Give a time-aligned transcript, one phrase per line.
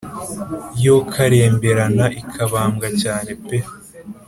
[0.83, 3.57] yokaremberana ikabambwa cyane pe